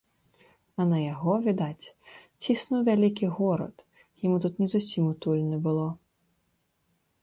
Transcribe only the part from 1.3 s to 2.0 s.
відаць,